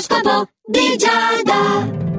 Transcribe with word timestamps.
L'oroscopo 0.00 0.48
di 0.66 0.96
Giada. 0.96 2.09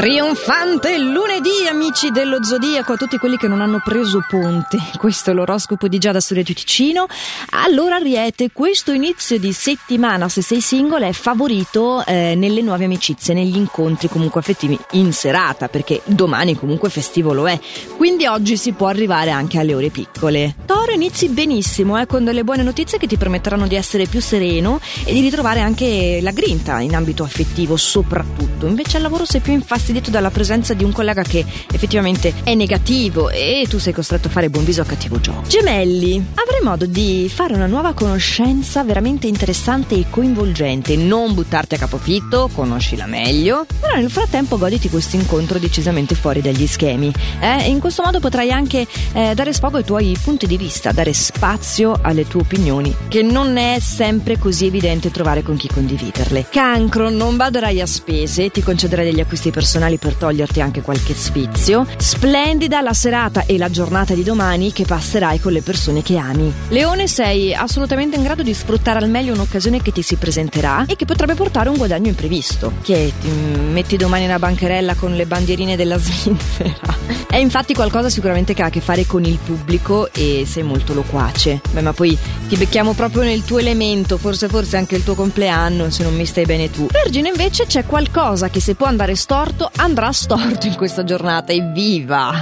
Trionfante 0.00 0.96
lunedì, 0.96 1.66
amici 1.68 2.10
dello 2.10 2.42
Zodiaco, 2.42 2.94
a 2.94 2.96
tutti 2.96 3.18
quelli 3.18 3.36
che 3.36 3.48
non 3.48 3.60
hanno 3.60 3.82
preso 3.84 4.24
ponte. 4.26 4.78
Questo 4.96 5.30
è 5.30 5.34
l'oroscopo 5.34 5.88
di 5.88 5.98
Giada 5.98 6.20
su 6.20 6.32
Radio 6.32 6.54
Ticino. 6.54 7.06
Allora, 7.50 7.96
Ariete, 7.96 8.48
questo 8.50 8.92
inizio 8.92 9.38
di 9.38 9.52
settimana, 9.52 10.30
se 10.30 10.40
sei 10.40 10.62
single, 10.62 11.08
è 11.08 11.12
favorito 11.12 12.02
eh, 12.06 12.34
nelle 12.34 12.62
nuove 12.62 12.86
amicizie, 12.86 13.34
negli 13.34 13.58
incontri 13.58 14.08
comunque 14.08 14.40
affettivi 14.40 14.78
in 14.92 15.12
serata, 15.12 15.68
perché 15.68 16.00
domani 16.06 16.56
comunque 16.56 16.88
festivo 16.88 17.34
lo 17.34 17.46
è. 17.46 17.60
Quindi 17.98 18.24
oggi 18.24 18.56
si 18.56 18.72
può 18.72 18.86
arrivare 18.86 19.28
anche 19.28 19.58
alle 19.58 19.74
ore 19.74 19.90
piccole. 19.90 20.54
Toro, 20.64 20.92
inizi 20.92 21.28
benissimo, 21.28 22.00
eh, 22.00 22.06
con 22.06 22.24
delle 22.24 22.42
buone 22.42 22.62
notizie 22.62 22.96
che 22.96 23.06
ti 23.06 23.18
permetteranno 23.18 23.66
di 23.66 23.74
essere 23.74 24.06
più 24.06 24.22
sereno 24.22 24.80
e 25.04 25.12
di 25.12 25.20
ritrovare 25.20 25.60
anche 25.60 26.20
la 26.22 26.30
grinta 26.30 26.80
in 26.80 26.94
ambito 26.94 27.22
affettivo, 27.22 27.76
soprattutto. 27.76 28.66
Invece 28.66 28.96
al 28.96 29.02
lavoro 29.02 29.26
sei 29.26 29.40
più 29.40 29.52
infastidito 29.52 29.88
infastidito 29.90 30.10
dalla 30.10 30.30
presenza 30.30 30.74
di 30.74 30.84
un 30.84 30.92
collega 30.92 31.22
che 31.22 31.44
effettivamente 31.72 32.32
è 32.44 32.54
negativo 32.54 33.28
e 33.28 33.66
tu 33.68 33.78
sei 33.78 33.92
costretto 33.92 34.28
a 34.28 34.30
fare 34.30 34.48
buon 34.48 34.64
viso 34.64 34.80
a 34.80 34.84
cattivo 34.84 35.20
gioco. 35.20 35.48
Gemelli, 35.48 36.24
avrai 36.34 36.60
modo 36.62 36.86
di 36.86 37.30
fare 37.32 37.54
una 37.54 37.66
nuova 37.66 37.92
conoscenza 37.92 38.84
veramente 38.84 39.26
interessante 39.26 39.96
e 39.96 40.06
coinvolgente. 40.08 40.96
Non 40.96 41.34
buttarti 41.34 41.74
a 41.74 41.78
capofitto, 41.78 42.48
conoscila 42.54 43.06
meglio, 43.06 43.66
però 43.80 43.96
nel 43.96 44.10
frattempo 44.10 44.56
goditi 44.56 44.88
questo 44.88 45.16
incontro 45.16 45.58
decisamente 45.58 46.14
fuori 46.14 46.40
dagli 46.40 46.66
schemi. 46.66 47.12
Eh? 47.40 47.68
in 47.68 47.80
questo 47.80 48.02
modo 48.02 48.20
potrai 48.20 48.50
anche 48.50 48.86
eh, 49.12 49.34
dare 49.34 49.52
sfogo 49.52 49.78
ai 49.78 49.84
tuoi 49.84 50.16
punti 50.22 50.46
di 50.46 50.56
vista, 50.56 50.92
dare 50.92 51.12
spazio 51.12 51.98
alle 52.00 52.26
tue 52.26 52.40
opinioni, 52.40 52.94
che 53.08 53.22
non 53.22 53.56
è 53.56 53.78
sempre 53.80 54.38
così 54.38 54.66
evidente 54.66 55.10
trovare 55.10 55.42
con 55.42 55.56
chi 55.56 55.68
condividerle. 55.68 56.46
Cancro, 56.50 57.10
non 57.10 57.36
baderai 57.36 57.80
a 57.80 57.86
spese, 57.86 58.50
ti 58.50 58.62
concederai 58.62 59.04
degli 59.04 59.20
acquisti 59.20 59.50
personali 59.50 59.69
personali 59.70 59.98
per 59.98 60.14
toglierti 60.14 60.60
anche 60.60 60.82
qualche 60.82 61.14
sfizio. 61.14 61.86
Splendida 61.96 62.80
la 62.80 62.92
serata 62.92 63.44
e 63.46 63.56
la 63.56 63.70
giornata 63.70 64.14
di 64.14 64.24
domani 64.24 64.72
che 64.72 64.84
passerai 64.84 65.38
con 65.38 65.52
le 65.52 65.62
persone 65.62 66.02
che 66.02 66.16
ami. 66.16 66.52
Leone, 66.70 67.06
sei 67.06 67.54
assolutamente 67.54 68.16
in 68.16 68.24
grado 68.24 68.42
di 68.42 68.52
sfruttare 68.52 68.98
al 68.98 69.08
meglio 69.08 69.32
un'occasione 69.32 69.80
che 69.80 69.92
ti 69.92 70.02
si 70.02 70.16
presenterà 70.16 70.86
e 70.88 70.96
che 70.96 71.04
potrebbe 71.04 71.34
portare 71.34 71.68
un 71.68 71.76
guadagno 71.76 72.08
imprevisto. 72.08 72.72
Che 72.82 73.12
ti 73.20 73.28
metti 73.28 73.96
domani 73.96 74.24
una 74.24 74.40
bancherella 74.40 74.94
con 74.94 75.14
le 75.14 75.26
bandierine 75.26 75.76
della 75.76 75.98
Svizzera. 76.02 76.98
È 77.28 77.36
infatti 77.36 77.72
qualcosa 77.72 78.08
sicuramente 78.08 78.54
che 78.54 78.62
ha 78.62 78.66
a 78.66 78.70
che 78.70 78.80
fare 78.80 79.06
con 79.06 79.24
il 79.24 79.38
pubblico 79.38 80.12
e 80.12 80.42
sei 80.48 80.64
molto 80.64 80.94
loquace. 80.94 81.60
Beh, 81.70 81.80
ma 81.80 81.92
poi 81.92 82.18
ti 82.48 82.56
becchiamo 82.56 82.92
proprio 82.94 83.22
nel 83.22 83.44
tuo 83.44 83.58
elemento, 83.58 84.18
forse 84.18 84.48
forse 84.48 84.76
anche 84.76 84.96
il 84.96 85.04
tuo 85.04 85.14
compleanno, 85.14 85.90
se 85.90 86.02
non 86.02 86.16
mi 86.16 86.26
stai 86.26 86.44
bene 86.44 86.72
tu. 86.72 86.88
Vergine 86.90 87.28
invece 87.28 87.66
c'è 87.66 87.86
qualcosa 87.86 88.48
che 88.48 88.58
se 88.58 88.74
può 88.74 88.86
andare 88.86 89.14
storto 89.14 89.59
andrà 89.76 90.12
storto 90.12 90.66
in 90.66 90.76
questa 90.76 91.02
giornata, 91.02 91.52
evviva! 91.52 92.32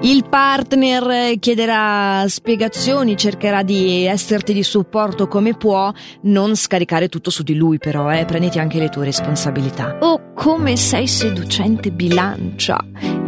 Il 0.00 0.24
partner 0.28 1.38
chiederà 1.38 2.24
spiegazioni, 2.26 3.16
cercherà 3.16 3.62
di 3.62 4.06
esserti 4.06 4.52
di 4.52 4.62
supporto 4.62 5.28
come 5.28 5.54
può, 5.54 5.92
non 6.22 6.56
scaricare 6.56 7.08
tutto 7.08 7.30
su 7.30 7.42
di 7.42 7.54
lui 7.54 7.78
però, 7.78 8.10
eh, 8.12 8.24
prenditi 8.24 8.58
anche 8.58 8.78
le 8.78 8.88
tue 8.88 9.04
responsabilità. 9.04 9.98
Oh, 10.00 10.32
come 10.34 10.76
sei 10.76 11.06
seducente 11.06 11.90
bilancia 11.90 12.84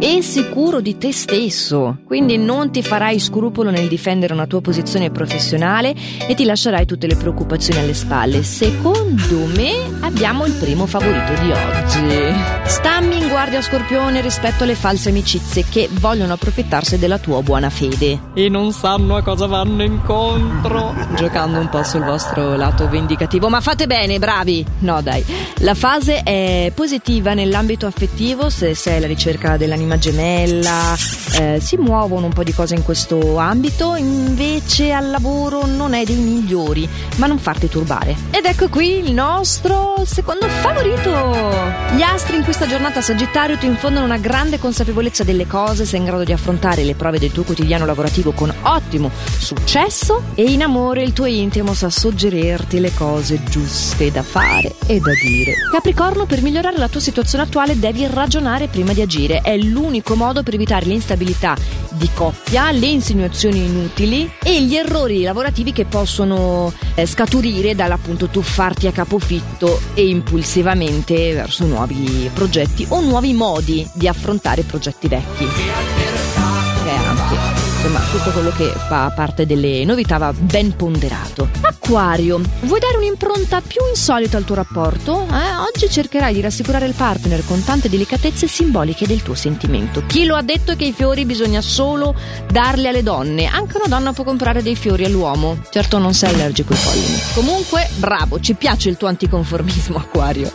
e 0.07 0.21
sicuro 0.21 0.81
di 0.81 0.99
te 0.99 1.11
stesso, 1.11 1.97
quindi 2.05 2.37
non 2.37 2.69
ti 2.69 2.83
farai 2.83 3.19
scrupolo 3.19 3.71
nel 3.71 3.87
difendere 3.87 4.33
una 4.33 4.45
tua 4.45 4.61
posizione 4.61 5.09
professionale 5.09 5.95
e 6.27 6.35
ti 6.35 6.45
lascerai 6.45 6.85
tutte 6.85 7.07
le 7.07 7.15
preoccupazioni 7.15 7.79
alle 7.79 7.95
spalle. 7.95 8.43
Secondo 8.43 9.47
me 9.55 9.73
abbiamo 10.01 10.45
il 10.45 10.53
primo 10.53 10.85
favorito 10.85 11.33
di 11.41 11.49
oggi. 11.49 12.35
Stammi 12.65 13.17
in 13.17 13.29
guardia 13.29 13.63
Scorpione 13.63 14.21
rispetto 14.21 14.63
alle 14.63 14.75
false 14.75 15.09
amicizie 15.09 15.65
che 15.67 15.89
vogliono 15.91 16.33
approfittarsi 16.33 16.99
della 16.99 17.17
tua 17.17 17.41
buona 17.41 17.71
fede 17.71 18.19
e 18.35 18.47
non 18.47 18.73
sanno 18.73 19.15
a 19.15 19.23
cosa 19.23 19.47
vanno 19.47 19.81
incontro, 19.81 20.93
giocando 21.17 21.57
un 21.57 21.69
po' 21.69 21.81
sul 21.81 22.03
vostro 22.03 22.55
lato 22.55 22.87
vendicativo, 22.87 23.49
ma 23.49 23.59
fate 23.59 23.87
bene, 23.87 24.19
bravi. 24.19 24.63
No, 24.81 25.01
dai. 25.01 25.25
La 25.59 25.73
fase 25.73 26.21
è 26.21 26.71
positiva 26.75 27.33
nell'ambito 27.33 27.87
affettivo 27.87 28.51
se 28.51 28.75
sei 28.75 28.97
alla 28.97 29.07
ricerca 29.07 29.57
dell'anima 29.57 29.93
anima 29.95 29.97
gemella, 29.97 30.95
eh, 31.39 31.59
si 31.59 31.77
muovono 31.77 32.27
un 32.27 32.33
po' 32.33 32.43
di 32.43 32.53
cose 32.53 32.75
in 32.75 32.83
questo 32.83 33.37
ambito, 33.37 33.95
invece 33.95 34.91
al 34.91 35.09
lavoro 35.09 35.65
non 35.65 35.93
è 35.93 36.03
dei 36.03 36.15
migliori, 36.15 36.87
ma 37.17 37.27
non 37.27 37.39
farti 37.39 37.67
turbare. 37.67 38.15
Ed 38.31 38.45
ecco 38.45 38.67
qui 38.69 38.99
il 38.99 39.13
nostro 39.13 40.03
secondo 40.05 40.47
favorito. 40.47 41.73
Gli 41.95 42.01
astri 42.01 42.37
in 42.37 42.43
questa 42.43 42.67
giornata 42.67 43.01
Sagittario 43.01 43.57
ti 43.57 43.65
infondono 43.65 44.05
una 44.05 44.17
grande 44.17 44.59
consapevolezza 44.59 45.23
delle 45.23 45.47
cose, 45.47 45.85
sei 45.85 45.99
in 45.99 46.05
grado 46.05 46.23
di 46.23 46.31
affrontare 46.31 46.83
le 46.83 46.95
prove 46.95 47.19
del 47.19 47.31
tuo 47.31 47.43
quotidiano 47.43 47.85
lavorativo 47.85 48.31
con 48.31 48.53
ottimo 48.63 49.09
successo 49.37 50.23
e 50.35 50.43
in 50.43 50.61
amore 50.61 51.03
il 51.03 51.13
tuo 51.13 51.25
intimo 51.25 51.73
sa 51.73 51.89
suggerirti 51.89 52.79
le 52.79 52.93
cose 52.93 53.41
giuste 53.43 54.11
da 54.11 54.23
fare 54.23 54.75
e 54.85 54.99
da 54.99 55.11
dire. 55.11 55.53
Capricorno, 55.71 56.25
per 56.25 56.41
migliorare 56.41 56.77
la 56.77 56.87
tua 56.87 56.99
situazione 56.99 57.43
attuale 57.43 57.77
devi 57.79 58.07
ragionare 58.09 58.67
prima 58.67 58.93
di 58.93 59.01
agire, 59.01 59.41
è 59.41 59.55
l'unico 59.57 59.74
modo 60.15 60.43
per 60.43 60.53
evitare 60.53 60.85
l'instabilità 60.85 61.55
di 61.91 62.09
coppia, 62.13 62.71
le 62.71 62.87
insinuazioni 62.87 63.65
inutili 63.65 64.29
e 64.43 64.61
gli 64.61 64.75
errori 64.75 65.21
lavorativi 65.21 65.71
che 65.71 65.85
possono 65.85 66.73
eh, 66.95 67.05
scaturire 67.05 67.75
dall'appunto 67.75 68.27
tuffarti 68.27 68.87
a 68.87 68.91
capofitto 68.91 69.79
e 69.93 70.07
impulsivamente 70.07 71.33
verso 71.33 71.65
nuovi 71.65 72.29
progetti 72.33 72.85
o 72.89 73.01
nuovi 73.01 73.33
modi 73.33 73.87
di 73.93 74.07
affrontare 74.07 74.63
progetti 74.63 75.07
vecchi. 75.07 76.24
Insomma 77.85 78.03
tutto 78.11 78.31
quello 78.31 78.49
che 78.49 78.73
fa 78.87 79.11
parte 79.15 79.45
delle 79.45 79.85
novità 79.85 80.17
va 80.17 80.33
ben 80.33 80.75
ponderato. 80.75 81.47
Acquario, 81.61 82.41
vuoi 82.61 82.79
dare 82.79 82.97
un'impronta 82.97 83.61
più 83.61 83.79
insolita 83.87 84.37
al 84.37 84.43
tuo 84.43 84.55
rapporto? 84.55 85.27
Eh? 85.29 85.55
Oggi 85.71 85.87
cercherai 85.87 86.33
di 86.33 86.41
rassicurare 86.41 86.87
il 86.87 86.95
partner 86.95 87.45
con 87.45 87.63
tante 87.63 87.87
delicatezze 87.87 88.47
simboliche 88.47 89.05
del 89.05 89.21
tuo 89.21 89.35
sentimento. 89.35 90.01
Chi 90.07 90.25
lo 90.25 90.35
ha 90.35 90.41
detto 90.41 90.75
che 90.75 90.85
i 90.85 90.93
fiori 90.93 91.25
bisogna 91.25 91.61
solo 91.61 92.15
darli 92.51 92.87
alle 92.87 93.03
donne? 93.03 93.45
Anche 93.45 93.77
una 93.77 93.87
donna 93.87 94.13
può 94.13 94.23
comprare 94.23 94.63
dei 94.63 94.75
fiori 94.75 95.05
all'uomo. 95.05 95.59
Certo 95.69 95.99
non 95.99 96.15
sei 96.15 96.33
allergico 96.33 96.73
ai 96.73 96.79
pollini. 96.79 97.19
Comunque, 97.35 97.87
bravo, 97.97 98.39
ci 98.39 98.55
piace 98.55 98.89
il 98.89 98.97
tuo 98.97 99.09
anticonformismo, 99.09 99.97
Acquario. 99.97 100.51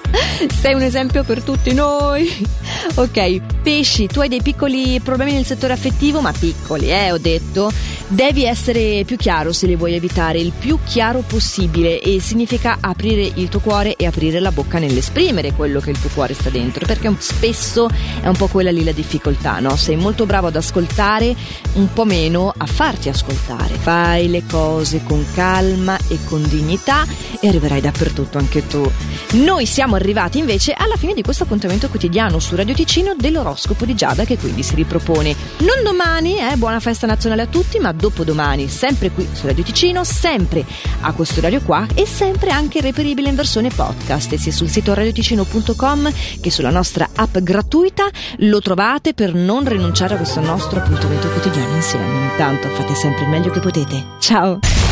Sei 0.60 0.74
un 0.74 0.82
esempio 0.82 1.22
per 1.22 1.42
tutti 1.42 1.72
noi. 1.74 2.28
Ok, 2.94 3.40
pesci, 3.62 4.08
tu 4.08 4.18
hai 4.18 4.28
dei 4.28 4.42
piccoli 4.42 4.98
problemi 4.98 5.32
nel 5.32 5.44
settore 5.44 5.74
affettivo, 5.74 6.20
ma 6.20 6.32
piccoli, 6.32 6.90
eh, 6.90 7.18
detto, 7.20 7.70
devi 8.10 8.44
essere 8.44 9.04
più 9.06 9.16
chiaro 9.16 9.52
se 9.52 9.66
li 9.66 9.76
vuoi 9.76 9.94
evitare, 9.94 10.38
il 10.38 10.52
più 10.56 10.78
chiaro 10.84 11.22
possibile 11.26 12.00
e 12.00 12.20
significa 12.20 12.78
aprire 12.80 13.30
il 13.34 13.48
tuo 13.48 13.60
cuore 13.60 13.94
e 13.94 14.04
aprire 14.04 14.40
la 14.40 14.50
bocca 14.50 14.78
nell'esprimere 14.78 15.52
quello 15.52 15.80
che 15.80 15.90
il 15.90 16.00
tuo 16.00 16.10
cuore 16.12 16.34
sta 16.34 16.50
dentro, 16.50 16.84
perché 16.86 17.14
spesso 17.18 17.88
è 18.20 18.26
un 18.26 18.36
po' 18.36 18.48
quella 18.48 18.72
lì 18.72 18.82
la 18.82 18.92
difficoltà, 18.92 19.60
no? 19.60 19.76
Sei 19.76 19.96
molto 19.96 20.26
bravo 20.26 20.48
ad 20.48 20.56
ascoltare, 20.56 21.34
un 21.74 21.92
po' 21.92 22.04
meno 22.04 22.52
a 22.56 22.66
farti 22.66 23.08
ascoltare. 23.08 23.74
Fai 23.74 24.28
le 24.28 24.42
cose 24.44 25.02
con 25.04 25.24
calma 25.32 25.96
e 26.08 26.18
con 26.24 26.42
dignità 26.48 27.06
e 27.40 27.48
arriverai 27.48 27.80
dappertutto 27.80 28.38
anche 28.38 28.66
tu. 28.66 28.90
Noi 29.32 29.66
siamo 29.66 29.94
arrivati 29.94 30.38
invece 30.38 30.72
alla 30.72 30.96
fine 30.96 31.14
di 31.14 31.22
questo 31.22 31.44
appuntamento 31.44 31.88
quotidiano 31.88 32.38
su 32.40 32.56
Radio 32.56 32.74
Ticino 32.74 33.14
dell'oroscopo 33.16 33.84
di 33.84 33.94
Giada 33.94 34.24
che 34.24 34.36
quindi 34.36 34.62
si 34.62 34.74
ripropone 34.74 35.34
non 35.58 35.82
domani, 35.84 36.38
eh, 36.38 36.56
buona 36.56 36.80
festa 36.80 37.06
nazionale 37.06 37.42
a 37.42 37.46
tutti, 37.46 37.78
ma 37.78 37.92
dopodomani, 38.00 38.68
sempre 38.68 39.10
qui 39.10 39.28
su 39.32 39.46
Radio 39.46 39.62
Ticino, 39.62 40.02
sempre 40.02 40.64
a 41.02 41.12
questo 41.12 41.38
orario 41.38 41.60
qua 41.60 41.86
e 41.94 42.06
sempre 42.06 42.50
anche 42.50 42.80
reperibile 42.80 43.28
in 43.28 43.36
versione 43.36 43.68
podcast, 43.68 44.34
sia 44.34 44.52
sul 44.52 44.68
sito 44.68 44.94
radioticino.com 44.94 46.12
che 46.40 46.50
sulla 46.50 46.70
nostra 46.70 47.08
app 47.14 47.38
gratuita 47.38 48.08
lo 48.38 48.60
trovate 48.60 49.14
per 49.14 49.34
non 49.34 49.68
rinunciare 49.68 50.14
a 50.14 50.16
questo 50.16 50.40
nostro 50.40 50.80
appuntamento 50.80 51.28
quotidiano 51.28 51.76
insieme. 51.76 52.30
Intanto 52.30 52.68
fate 52.68 52.94
sempre 52.94 53.24
il 53.24 53.28
meglio 53.30 53.50
che 53.50 53.60
potete. 53.60 54.04
Ciao! 54.18 54.88